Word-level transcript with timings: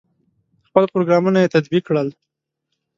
خپل 0.67 0.83
پروګرامونه 0.93 1.37
یې 1.41 1.51
تطبیق 1.55 1.83
کړل. 1.89 2.07